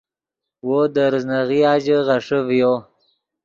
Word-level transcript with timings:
وو 0.67 0.79
دے 0.93 1.05
ریزناغیا 1.13 1.71
ژے 1.83 1.97
غیݰے 2.07 2.39
ڤیو 2.47 2.73